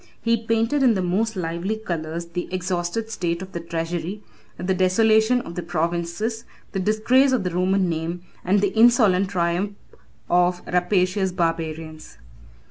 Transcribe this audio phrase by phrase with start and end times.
[0.19, 4.23] He painted in the most lively colors the exhausted state of the treasury,
[4.57, 9.75] the desolation of the provinces, the disgrace of the Roman name, and the insolent triumph
[10.27, 12.17] of rapacious barbarians.